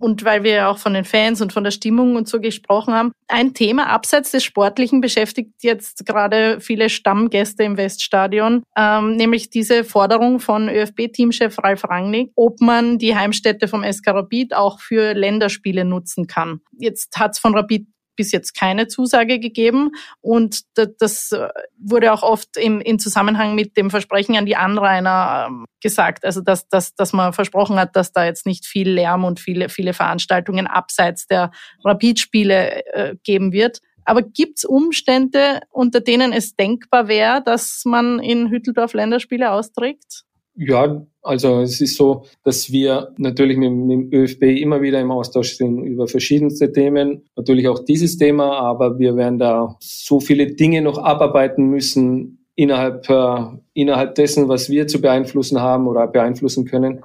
und 0.00 0.24
weil 0.24 0.42
wir 0.42 0.52
ja 0.52 0.70
auch 0.70 0.78
von 0.78 0.94
den 0.94 1.04
Fans 1.04 1.40
und 1.40 1.52
von 1.52 1.62
der 1.62 1.70
Stimmung 1.70 2.16
und 2.16 2.28
so 2.28 2.40
gesprochen 2.40 2.94
haben. 2.94 3.12
Ein 3.28 3.54
Thema 3.54 3.86
abseits 3.88 4.32
des 4.32 4.42
Sportlichen 4.42 5.00
beschäftigt 5.00 5.62
jetzt 5.62 6.04
gerade 6.06 6.60
viele 6.60 6.88
Stammgäste 6.88 7.62
im 7.62 7.76
Weststadion, 7.76 8.64
ähm, 8.76 9.16
nämlich 9.16 9.50
diese 9.50 9.84
Forderung 9.84 10.40
von 10.40 10.68
ÖFB-Teamchef 10.68 11.58
Ralf 11.62 11.84
Rangnick, 11.84 12.32
ob 12.34 12.60
man 12.60 12.98
die 12.98 13.14
Heimstätte 13.14 13.68
vom 13.68 13.84
SK 13.84 14.08
Rapid 14.08 14.54
auch 14.54 14.80
für 14.80 15.14
Länderspiele 15.14 15.84
nutzen 15.84 16.26
kann. 16.26 16.60
Jetzt 16.78 17.18
hat 17.18 17.32
es 17.32 17.38
von 17.38 17.54
Rapid 17.54 17.86
bis 18.20 18.32
jetzt 18.32 18.54
keine 18.54 18.86
Zusage 18.86 19.38
gegeben. 19.38 19.92
Und 20.20 20.60
das 20.74 21.32
äh, 21.32 21.48
wurde 21.78 22.12
auch 22.12 22.22
oft 22.22 22.58
im, 22.58 22.82
im 22.82 22.98
Zusammenhang 22.98 23.54
mit 23.54 23.78
dem 23.78 23.88
Versprechen 23.88 24.36
an 24.36 24.44
die 24.44 24.56
Anrainer 24.56 25.46
ähm, 25.48 25.64
gesagt. 25.80 26.26
Also 26.26 26.42
dass, 26.42 26.68
dass, 26.68 26.94
dass 26.94 27.14
man 27.14 27.32
versprochen 27.32 27.76
hat, 27.76 27.96
dass 27.96 28.12
da 28.12 28.26
jetzt 28.26 28.44
nicht 28.44 28.66
viel 28.66 28.90
Lärm 28.90 29.24
und 29.24 29.40
viele, 29.40 29.70
viele 29.70 29.94
Veranstaltungen 29.94 30.66
abseits 30.66 31.26
der 31.28 31.50
Rapid-Spiele 31.82 32.84
äh, 32.92 33.16
geben 33.24 33.52
wird. 33.52 33.80
Aber 34.04 34.20
gibt 34.20 34.58
es 34.58 34.64
Umstände, 34.66 35.60
unter 35.70 36.00
denen 36.00 36.34
es 36.34 36.56
denkbar 36.56 37.08
wäre, 37.08 37.42
dass 37.42 37.84
man 37.86 38.18
in 38.18 38.50
Hütteldorf 38.50 38.92
Länderspiele 38.92 39.50
austrägt? 39.50 40.24
Ja, 40.62 41.06
also 41.22 41.62
es 41.62 41.80
ist 41.80 41.96
so, 41.96 42.26
dass 42.44 42.70
wir 42.70 43.14
natürlich 43.16 43.56
mit, 43.56 43.72
mit, 43.72 43.90
dem 43.90 44.12
ÖFB 44.12 44.42
immer 44.42 44.82
wieder 44.82 45.00
im 45.00 45.10
Austausch 45.10 45.56
sind 45.56 45.82
über 45.84 46.06
verschiedenste 46.06 46.70
Themen. 46.70 47.22
Natürlich 47.34 47.66
auch 47.66 47.78
dieses 47.78 48.18
Thema, 48.18 48.58
aber 48.58 48.98
wir 48.98 49.16
werden 49.16 49.38
da 49.38 49.76
so 49.80 50.20
viele 50.20 50.48
Dinge 50.54 50.82
noch 50.82 50.98
abarbeiten 50.98 51.70
müssen 51.70 52.44
innerhalb, 52.56 53.08
äh, 53.08 53.56
innerhalb 53.72 54.16
dessen, 54.16 54.50
was 54.50 54.68
wir 54.68 54.86
zu 54.86 55.00
beeinflussen 55.00 55.62
haben 55.62 55.88
oder 55.88 56.06
beeinflussen 56.06 56.66
können, 56.66 57.00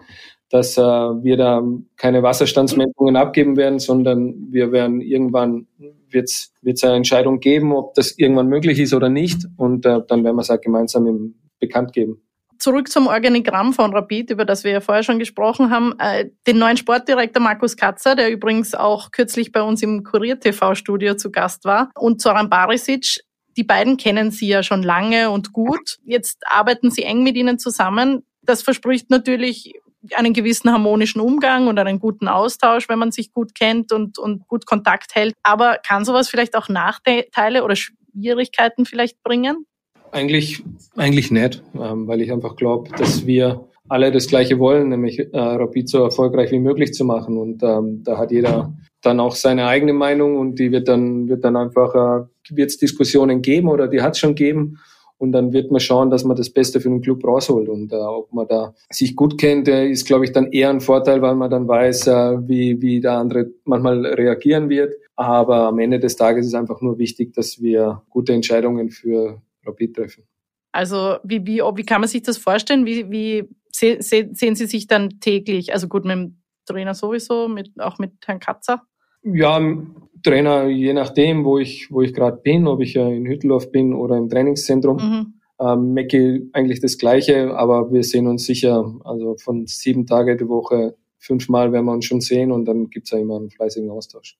dass 0.50 0.78
äh, 0.78 0.82
wir 0.82 1.38
da 1.38 1.64
keine 1.96 2.24
Wasserstandsmessungen 2.24 3.16
abgeben 3.16 3.56
werden, 3.56 3.80
sondern 3.80 4.52
wir 4.52 4.74
werden 4.74 5.00
irgendwann 5.00 5.68
wird 6.12 6.28
es 6.28 6.84
eine 6.84 6.96
Entscheidung 6.96 7.40
geben, 7.40 7.72
ob 7.72 7.94
das 7.94 8.18
irgendwann 8.18 8.50
möglich 8.50 8.80
ist 8.80 8.94
oder 8.94 9.08
nicht. 9.08 9.46
Und 9.56 9.86
äh, 9.86 10.02
dann 10.06 10.26
werden 10.26 10.36
wir 10.36 10.42
es 10.42 10.52
auch 10.52 10.60
gemeinsam 10.60 11.08
im, 11.08 11.36
bekannt 11.62 11.94
geben. 11.94 12.25
Zurück 12.60 12.90
zum 12.90 13.08
Organigramm 13.08 13.74
von 13.74 13.94
Rapid, 13.94 14.32
über 14.32 14.46
das 14.46 14.64
wir 14.64 14.72
ja 14.72 14.82
vorher 14.82 15.04
schon 15.04 15.20
gesprochen 15.20 15.70
haben. 15.70 15.94
Äh, 16.00 16.30
den 16.48 16.58
neuen 16.58 16.78
Sportdirektor 16.78 17.42
Markus 17.42 17.76
Katzer, 17.78 18.16
der 18.16 18.32
übrigens 18.32 18.76
auch 18.76 19.12
kürzlich 19.12 19.52
bei 19.52 19.62
uns 19.62 19.82
im 19.84 20.04
Kurier-TV-Studio 20.04 21.16
zu 21.16 21.32
Gast 21.32 21.66
war, 21.66 21.92
und 21.96 22.22
Zoran 22.22 22.50
Barisic, 22.50 23.20
die 23.58 23.64
beiden 23.64 23.98
kennen 23.98 24.32
Sie 24.32 24.48
ja 24.48 24.64
schon 24.64 24.84
lange 24.84 25.30
und 25.30 25.54
gut. 25.54 25.98
Jetzt 26.04 26.44
arbeiten 26.46 26.92
Sie 26.92 27.04
eng 27.04 27.24
mit 27.24 27.36
ihnen 27.36 27.58
zusammen. 27.58 28.26
Das 28.42 28.62
verspricht 28.62 29.10
natürlich 29.10 29.74
einen 30.14 30.34
gewissen 30.34 30.72
harmonischen 30.72 31.22
Umgang 31.22 31.68
und 31.68 31.80
einen 31.80 32.00
guten 32.00 32.28
Austausch, 32.28 32.90
wenn 32.90 33.00
man 33.00 33.12
sich 33.12 33.32
gut 33.32 33.56
kennt 33.56 33.92
und, 33.92 34.20
und 34.20 34.48
gut 34.48 34.66
Kontakt 34.66 35.16
hält. 35.16 35.34
Aber 35.42 35.78
kann 35.86 36.06
sowas 36.06 36.30
vielleicht 36.30 36.56
auch 36.56 36.70
Nachteile 36.70 37.64
oder 37.64 37.76
Schwierigkeiten 37.76 38.86
vielleicht 38.86 39.24
bringen? 39.24 39.66
Eigentlich, 40.16 40.64
eigentlich 40.96 41.30
nicht, 41.30 41.62
ähm, 41.78 42.08
weil 42.08 42.22
ich 42.22 42.32
einfach 42.32 42.56
glaube, 42.56 42.90
dass 42.98 43.26
wir 43.26 43.68
alle 43.90 44.14
das 44.14 44.28
Gleiche 44.28 44.60
wollen, 44.60 44.88
nämlich 44.88 45.20
äh, 45.20 45.28
Rapid 45.34 45.90
so 45.90 46.04
erfolgreich 46.04 46.52
wie 46.52 46.60
möglich 46.60 46.94
zu 46.94 47.04
machen. 47.04 47.38
Und 47.38 47.62
ähm, 47.64 48.02
da 48.02 48.18
hat 48.18 48.32
jeder 48.32 48.74
dann 49.02 49.20
auch 49.20 49.36
seine 49.36 49.66
eigene 49.68 49.92
Meinung 49.92 50.38
und 50.38 50.58
die 50.58 50.72
wird 50.72 50.88
dann, 50.88 51.28
wird 51.28 51.44
dann 51.44 51.58
einfach, 51.58 51.94
äh, 51.96 52.56
wird 52.56 52.70
es 52.70 52.78
Diskussionen 52.78 53.42
geben 53.42 53.68
oder 53.68 53.90
die 53.90 54.02
hat 54.02 54.14
es 54.14 54.20
schon 54.20 54.36
geben. 54.36 54.80
Und 55.18 55.34
dann 55.34 55.52
wird 55.52 55.70
man 55.72 55.82
schauen, 55.82 56.10
dass 56.10 56.24
man 56.24 56.38
das 56.38 56.50
Beste 56.50 56.80
für 56.80 56.88
den 56.88 57.02
Club 57.02 57.22
rausholt. 57.26 57.68
Und 57.68 57.92
äh, 57.92 57.98
ob 57.98 58.32
man 58.32 58.48
da 58.48 58.74
sich 58.90 59.18
gut 59.18 59.38
kennt, 59.38 59.68
äh, 59.68 59.86
ist, 59.86 60.06
glaube 60.06 60.24
ich, 60.24 60.32
dann 60.32 60.54
eher 60.54 60.70
ein 60.70 60.80
Vorteil, 60.80 61.22
weil 61.22 61.36
man 61.36 61.52
dann 61.52 61.68
weiß, 61.68 62.08
äh, 62.08 62.38
wie, 62.48 62.82
wie 62.82 63.02
der 63.02 63.18
andere 63.18 63.48
manchmal 63.66 64.06
reagieren 64.06 64.70
wird. 64.70 64.94
Aber 65.18 65.68
am 65.68 65.80
Ende 65.80 66.00
des 66.00 66.16
Tages 66.16 66.46
ist 66.46 66.56
einfach 66.56 66.80
nur 66.80 67.00
wichtig, 67.00 67.34
dass 67.34 67.62
wir 67.62 68.02
gute 68.10 68.32
Entscheidungen 68.32 68.92
für 68.92 69.42
Rapid 69.66 69.96
treffen. 69.96 70.24
Also 70.72 71.18
wie, 71.24 71.46
wie, 71.46 71.62
wie 71.62 71.86
kann 71.86 72.02
man 72.02 72.10
sich 72.10 72.22
das 72.24 72.38
vorstellen? 72.38 72.86
Wie, 72.86 73.10
wie 73.10 73.44
se, 73.72 73.98
se, 74.02 74.30
sehen 74.34 74.56
Sie 74.56 74.66
sich 74.66 74.88
dann 74.88 75.20
täglich? 75.22 75.74
Also 75.74 75.88
gut, 75.88 76.04
mit 76.04 76.14
dem 76.14 76.42
Trainer 76.66 76.94
sowieso, 76.94 77.48
mit, 77.48 77.72
auch 77.80 77.98
mit 77.98 78.12
Herrn 78.26 78.40
Katzer? 78.40 78.82
Ja, 79.24 79.60
Trainer, 80.24 80.68
je 80.68 80.94
nachdem, 80.94 81.46
wo 81.46 81.58
ich, 81.58 81.92
wo 81.92 82.02
ich 82.02 82.14
gerade 82.14 82.38
bin, 82.38 82.68
ob 82.68 82.82
ich 82.82 82.96
in 82.96 83.26
Hütteldorf 83.26 83.72
bin 83.72 83.94
oder 83.94 84.18
im 84.18 84.30
Trainingszentrum. 84.30 84.98
Mhm. 84.98 85.34
Ähm, 85.60 85.94
Mecki 85.94 86.50
eigentlich 86.52 86.82
das 86.82 86.98
Gleiche, 86.98 87.56
aber 87.56 87.92
wir 87.94 88.04
sehen 88.04 88.28
uns 88.28 88.46
sicher, 88.46 88.94
also 89.06 89.38
von 89.38 89.66
sieben 89.68 90.06
Tage 90.06 90.36
die 90.36 90.50
Woche, 90.50 90.96
fünfmal 91.18 91.72
werden 91.72 91.86
wir 91.86 91.94
uns 91.94 92.06
schon 92.06 92.22
sehen 92.22 92.52
und 92.52 92.66
dann 92.66 92.90
gibt 92.90 93.08
es 93.08 93.12
ja 93.12 93.20
immer 93.20 93.38
einen 93.38 93.50
fleißigen 93.50 93.90
Austausch. 93.90 94.38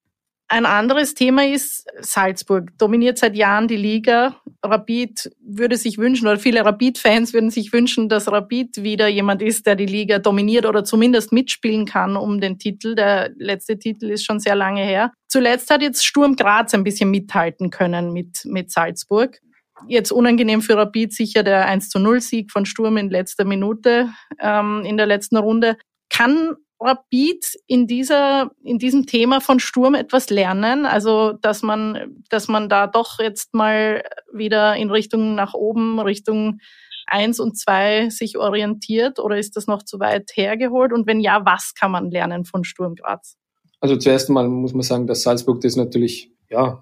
Ein 0.56 0.66
anderes 0.66 1.16
Thema 1.16 1.46
ist 1.46 1.86
Salzburg. 2.00 2.72
Dominiert 2.78 3.18
seit 3.18 3.36
Jahren 3.36 3.68
die 3.68 3.76
Liga. 3.76 4.38
Rapid 4.64 5.30
würde 5.42 5.76
sich 5.76 5.98
wünschen, 5.98 6.30
oder 6.30 6.40
viele 6.40 6.64
Rapid-Fans 6.64 7.34
würden 7.34 7.50
sich 7.50 7.74
wünschen, 7.74 8.08
dass 8.08 8.32
Rapid 8.32 8.82
wieder 8.82 9.10
jemand 9.10 9.42
ist, 9.42 9.66
der 9.66 9.76
die 9.76 9.86
Liga 9.86 10.18
dominiert 10.18 10.66
oder 10.66 10.86
zumindest 10.86 11.34
mitspielen 11.34 11.86
kann 11.86 12.16
um 12.16 12.40
den 12.40 12.58
Titel. 12.58 12.96
Der 12.96 13.32
letzte 13.36 13.78
Titel 13.78 14.10
ist 14.10 14.24
schon 14.24 14.40
sehr 14.40 14.56
lange 14.56 14.82
her. 14.82 15.12
Zuletzt 15.28 15.70
hat 15.70 15.82
jetzt 15.82 16.06
Sturm 16.06 16.38
Graz 16.38 16.74
ein 16.74 16.86
bisschen 16.86 17.12
mithalten 17.12 17.70
können 17.70 18.14
mit, 18.14 18.46
mit 18.46 18.72
Salzburg. 18.72 19.42
Jetzt 19.90 20.14
unangenehm 20.14 20.62
für 20.62 20.78
Rapid 20.78 21.12
sicher 21.12 21.44
der 21.44 21.66
1 21.66 21.90
zu 21.90 22.00
0 22.00 22.22
Sieg 22.22 22.50
von 22.50 22.66
Sturm 22.66 22.96
in 22.96 23.10
letzter 23.10 23.44
Minute 23.44 24.10
ähm, 24.40 24.86
in 24.86 24.96
der 24.96 25.06
letzten 25.06 25.36
Runde. 25.36 25.76
Kann 26.10 26.56
Rapid 26.86 27.46
in 27.68 27.88
dieser, 27.88 28.52
in 28.64 28.78
diesem 28.78 29.06
Thema 29.08 29.42
von 29.42 29.60
Sturm 29.60 29.96
etwas 29.96 30.30
lernen? 30.30 30.86
Also, 30.86 31.34
dass 31.42 31.64
man, 31.64 32.22
dass 32.30 32.48
man 32.48 32.70
da 32.70 32.88
doch 32.88 33.20
jetzt 33.20 33.54
mal 33.54 34.04
wieder 34.32 34.76
in 34.76 34.92
Richtung 34.92 35.36
nach 35.36 35.54
oben, 35.54 36.00
Richtung 36.00 36.60
eins 37.08 37.40
und 37.40 37.58
zwei 37.58 38.10
sich 38.10 38.38
orientiert 38.38 39.20
oder 39.20 39.38
ist 39.38 39.56
das 39.56 39.68
noch 39.68 39.84
zu 39.84 40.00
weit 40.00 40.32
hergeholt? 40.34 40.94
Und 40.94 41.08
wenn 41.08 41.20
ja, 41.20 41.46
was 41.46 41.74
kann 41.74 41.92
man 41.92 42.12
lernen 42.12 42.46
von 42.46 42.64
Sturm 42.64 42.96
Graz? 42.96 43.38
Also 43.80 43.98
zuerst 43.98 44.30
einmal 44.30 44.48
muss 44.48 44.74
man 44.74 44.84
sagen, 44.84 45.08
dass 45.08 45.24
Salzburg 45.24 45.62
das 45.62 45.76
natürlich 45.76 46.32
ja 46.50 46.82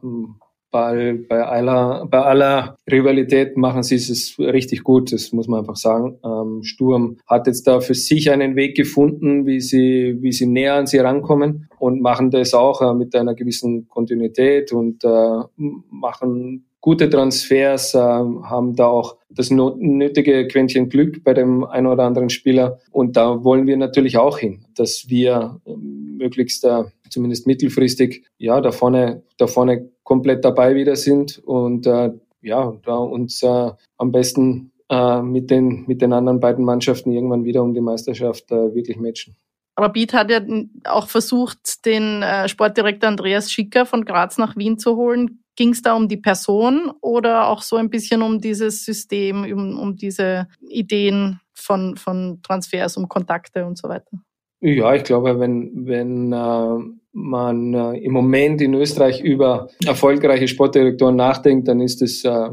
bei, 0.74 1.20
bei, 1.30 1.44
aller, 1.44 2.08
bei 2.10 2.20
aller 2.20 2.78
Rivalität 2.92 3.56
machen 3.58 3.84
sie 3.84 3.96
es 3.96 4.36
richtig 4.40 4.84
gut, 4.84 5.14
das 5.14 5.32
muss 5.32 5.48
man 5.48 5.60
einfach 5.60 5.76
sagen. 5.76 6.18
Ähm, 6.26 6.64
Sturm 6.64 7.18
hat 7.28 7.46
jetzt 7.46 7.68
da 7.68 7.80
für 7.80 7.94
sich 7.94 8.32
einen 8.32 8.56
Weg 8.56 8.76
gefunden, 8.76 9.46
wie 9.46 9.62
sie, 9.62 10.18
wie 10.22 10.32
sie 10.32 10.48
näher 10.48 10.74
an 10.74 10.88
sie 10.88 10.98
rankommen 10.98 11.70
und 11.78 12.02
machen 12.02 12.32
das 12.32 12.56
auch 12.56 12.82
äh, 12.82 12.96
mit 12.96 13.16
einer 13.16 13.36
gewissen 13.36 13.88
Kontinuität 13.88 14.74
und 14.74 15.04
äh, 15.04 15.44
machen 15.92 16.66
gute 16.82 17.08
Transfers, 17.08 17.94
äh, 17.94 18.00
haben 18.00 18.76
da 18.76 18.88
auch 18.88 19.18
das 19.30 19.52
nötige 19.52 20.48
Quäntchen 20.48 20.90
Glück 20.90 21.24
bei 21.24 21.36
dem 21.36 21.64
einen 21.64 21.88
oder 21.88 22.04
anderen 22.04 22.32
Spieler. 22.32 22.80
Und 22.92 23.16
da 23.16 23.44
wollen 23.44 23.68
wir 23.68 23.78
natürlich 23.78 24.18
auch 24.18 24.40
hin, 24.40 24.66
dass 24.76 25.06
wir 25.08 25.62
ähm, 25.68 26.18
möglichst 26.18 26.66
äh, 26.66 26.84
zumindest 27.10 27.46
mittelfristig 27.46 28.26
ja 28.40 28.60
da 28.60 28.72
vorne, 28.72 29.22
da 29.38 29.46
vorne 29.46 29.93
komplett 30.04 30.44
dabei 30.46 30.76
wieder 30.76 30.96
sind 30.96 31.40
und 31.40 31.88
äh, 31.88 32.12
ja, 32.42 32.74
da 32.84 32.96
uns 32.96 33.42
äh, 33.42 33.72
am 33.98 34.12
besten 34.12 34.72
äh, 34.90 35.22
mit, 35.22 35.50
den, 35.50 35.86
mit 35.88 36.02
den 36.02 36.14
anderen 36.14 36.40
beiden 36.40 36.66
Mannschaften 36.66 37.12
irgendwann 37.12 37.46
wieder 37.46 37.64
um 37.64 37.74
die 37.74 37.82
Meisterschaft 37.82 38.52
äh, 38.52 38.76
wirklich 38.76 38.98
matchen. 38.98 39.36
Rapid 39.78 40.14
hat 40.14 40.30
ja 40.30 40.42
auch 40.86 41.08
versucht, 41.08 41.86
den 41.86 42.22
äh, 42.22 42.48
Sportdirektor 42.48 43.10
Andreas 43.10 43.52
Schicker 43.52 43.86
von 43.86 44.06
Graz 44.06 44.38
nach 44.38 44.56
Wien 44.56 44.78
zu 44.78 44.96
holen. 44.96 45.40
Ging 45.56 45.70
es 45.70 45.82
da 45.82 45.94
um 45.94 46.08
die 46.08 46.18
Person 46.18 46.92
oder 47.02 47.48
auch 47.48 47.62
so 47.62 47.76
ein 47.78 47.90
bisschen 47.90 48.22
um 48.22 48.40
dieses 48.40 48.86
System, 48.86 49.44
um, 49.44 49.80
um 49.80 49.96
diese 49.96 50.48
Ideen 50.68 51.40
von, 51.54 51.96
von 51.96 52.40
Transfers, 52.44 52.98
um 52.98 53.08
Kontakte 53.08 53.66
und 53.66 53.78
so 53.78 53.88
weiter? 53.88 54.12
Ja, 54.62 54.94
ich 54.94 55.04
glaube, 55.04 55.40
wenn, 55.40 55.88
wenn 55.88 56.32
äh, 56.32 57.03
man 57.14 57.74
äh, 57.74 57.98
im 58.00 58.12
Moment 58.12 58.62
in 58.62 58.74
Österreich 58.74 59.22
über 59.22 59.70
erfolgreiche 59.86 60.48
Sportdirektoren 60.48 61.16
nachdenkt, 61.16 61.68
dann 61.68 61.80
ist 61.80 62.02
es, 62.02 62.26
äh, 62.26 62.50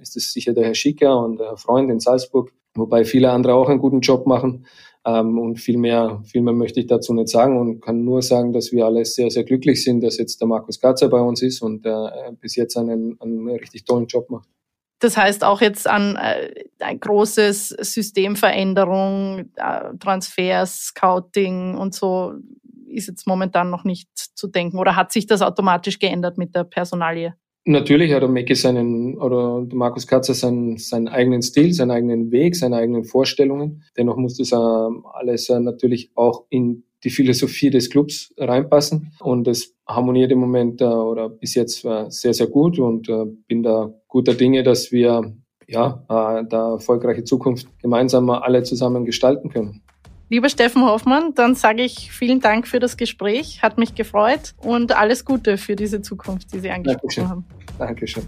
ist 0.00 0.16
es 0.16 0.32
sicher 0.32 0.54
der 0.54 0.64
Herr 0.64 0.74
Schicker 0.74 1.18
und 1.18 1.38
der 1.38 1.48
Herr 1.48 1.56
Freund 1.56 1.90
in 1.90 2.00
Salzburg, 2.00 2.52
wobei 2.74 3.04
viele 3.04 3.30
andere 3.30 3.54
auch 3.54 3.68
einen 3.68 3.80
guten 3.80 4.00
Job 4.00 4.26
machen. 4.26 4.66
Ähm, 5.04 5.38
und 5.38 5.60
viel 5.60 5.76
mehr, 5.76 6.22
viel 6.24 6.42
mehr 6.42 6.54
möchte 6.54 6.80
ich 6.80 6.86
dazu 6.86 7.14
nicht 7.14 7.28
sagen 7.28 7.58
und 7.58 7.80
kann 7.80 8.04
nur 8.04 8.22
sagen, 8.22 8.52
dass 8.52 8.72
wir 8.72 8.86
alle 8.86 9.04
sehr, 9.04 9.30
sehr 9.30 9.44
glücklich 9.44 9.84
sind, 9.84 10.02
dass 10.02 10.18
jetzt 10.18 10.40
der 10.40 10.48
Markus 10.48 10.80
Katzer 10.80 11.08
bei 11.08 11.20
uns 11.20 11.42
ist 11.42 11.62
und 11.62 11.84
äh, 11.86 12.32
bis 12.40 12.56
jetzt 12.56 12.76
einen, 12.76 13.16
einen 13.20 13.48
richtig 13.48 13.84
tollen 13.84 14.06
Job 14.06 14.30
macht. 14.30 14.48
Das 14.98 15.16
heißt 15.16 15.44
auch 15.44 15.60
jetzt 15.60 15.86
an 15.86 16.16
äh, 16.16 16.64
ein 16.78 16.98
großes 16.98 17.68
Systemveränderung, 17.68 19.50
äh, 19.56 19.96
Transfers, 20.00 20.86
Scouting 20.86 21.76
und 21.76 21.94
so 21.94 22.32
ist 22.88 23.08
jetzt 23.08 23.26
momentan 23.26 23.70
noch 23.70 23.84
nicht 23.84 24.08
zu 24.14 24.48
denken. 24.48 24.78
Oder 24.78 24.96
hat 24.96 25.12
sich 25.12 25.26
das 25.26 25.42
automatisch 25.42 25.98
geändert 25.98 26.38
mit 26.38 26.54
der 26.54 26.64
Personalie? 26.64 27.34
Natürlich 27.68 28.12
hat 28.12 28.22
der 28.22 28.28
Mecke 28.28 28.54
seinen, 28.54 29.18
oder 29.18 29.66
Markus 29.72 30.06
Katzer 30.06 30.34
seinen, 30.34 30.78
seinen 30.78 31.08
eigenen 31.08 31.42
Stil, 31.42 31.72
seinen 31.72 31.90
eigenen 31.90 32.30
Weg, 32.30 32.54
seine 32.54 32.76
eigenen 32.76 33.04
Vorstellungen. 33.04 33.82
Dennoch 33.96 34.16
muss 34.16 34.36
das 34.36 34.52
alles 34.52 35.48
natürlich 35.48 36.12
auch 36.14 36.44
in 36.48 36.84
die 37.02 37.10
Philosophie 37.10 37.70
des 37.70 37.90
Clubs 37.90 38.32
reinpassen. 38.38 39.12
Und 39.20 39.48
es 39.48 39.74
harmoniert 39.86 40.32
im 40.32 40.38
Moment 40.38 40.80
äh, 40.80 40.84
oder 40.84 41.28
bis 41.28 41.54
jetzt 41.54 41.84
äh, 41.84 42.06
sehr, 42.08 42.34
sehr 42.34 42.46
gut 42.46 42.78
und 42.78 43.08
äh, 43.08 43.24
bin 43.46 43.62
da 43.62 43.92
guter 44.08 44.34
Dinge, 44.34 44.62
dass 44.62 44.92
wir 44.92 45.34
ja, 45.68 46.04
da 46.08 46.74
erfolgreiche 46.74 47.24
Zukunft 47.24 47.66
gemeinsam 47.80 48.30
alle 48.30 48.62
zusammen 48.62 49.04
gestalten 49.04 49.48
können. 49.48 49.82
Lieber 50.28 50.48
Steffen 50.48 50.84
Hoffmann, 50.84 51.34
dann 51.34 51.54
sage 51.54 51.82
ich 51.82 52.10
vielen 52.10 52.40
Dank 52.40 52.66
für 52.66 52.80
das 52.80 52.96
Gespräch, 52.96 53.62
hat 53.62 53.78
mich 53.78 53.94
gefreut 53.94 54.54
und 54.58 54.96
alles 54.96 55.24
Gute 55.24 55.56
für 55.56 55.76
diese 55.76 56.02
Zukunft, 56.02 56.52
die 56.52 56.58
Sie 56.58 56.70
angesprochen 56.70 57.00
Dankeschön. 57.00 57.28
haben. 57.28 57.44
Dankeschön. 57.78 58.26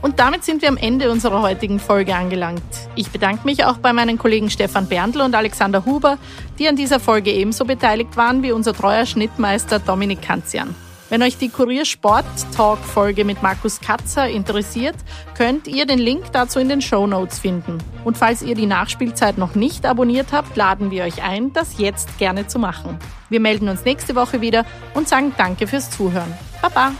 Und 0.00 0.18
damit 0.18 0.44
sind 0.44 0.62
wir 0.62 0.68
am 0.68 0.76
Ende 0.78 1.10
unserer 1.10 1.42
heutigen 1.42 1.78
Folge 1.78 2.14
angelangt. 2.14 2.62
Ich 2.94 3.10
bedanke 3.10 3.44
mich 3.44 3.64
auch 3.64 3.78
bei 3.78 3.92
meinen 3.92 4.16
Kollegen 4.16 4.48
Stefan 4.48 4.88
Berndl 4.88 5.20
und 5.20 5.34
Alexander 5.34 5.84
Huber, 5.84 6.16
die 6.58 6.68
an 6.68 6.76
dieser 6.76 7.00
Folge 7.00 7.32
ebenso 7.32 7.64
beteiligt 7.66 8.16
waren 8.16 8.42
wie 8.42 8.52
unser 8.52 8.72
treuer 8.72 9.04
Schnittmeister 9.04 9.78
Dominik 9.78 10.22
Kanzian. 10.22 10.74
Wenn 11.08 11.22
euch 11.22 11.38
die 11.38 11.48
Kurier 11.48 11.84
Sport 11.84 12.24
Talk 12.56 12.78
Folge 12.78 13.24
mit 13.24 13.40
Markus 13.40 13.80
Katzer 13.80 14.28
interessiert, 14.28 14.96
könnt 15.36 15.68
ihr 15.68 15.86
den 15.86 16.00
Link 16.00 16.32
dazu 16.32 16.58
in 16.58 16.68
den 16.68 16.82
Show 16.82 17.06
Notes 17.06 17.38
finden. 17.38 17.78
Und 18.04 18.18
falls 18.18 18.42
ihr 18.42 18.56
die 18.56 18.66
Nachspielzeit 18.66 19.38
noch 19.38 19.54
nicht 19.54 19.86
abonniert 19.86 20.32
habt, 20.32 20.56
laden 20.56 20.90
wir 20.90 21.04
euch 21.04 21.22
ein, 21.22 21.52
das 21.52 21.78
jetzt 21.78 22.18
gerne 22.18 22.48
zu 22.48 22.58
machen. 22.58 22.98
Wir 23.28 23.38
melden 23.38 23.68
uns 23.68 23.84
nächste 23.84 24.16
Woche 24.16 24.40
wieder 24.40 24.66
und 24.94 25.08
sagen 25.08 25.32
Danke 25.36 25.68
fürs 25.68 25.90
Zuhören. 25.90 26.32
Baba! 26.60 26.92